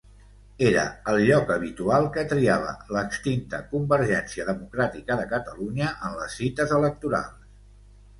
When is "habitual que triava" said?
1.55-2.71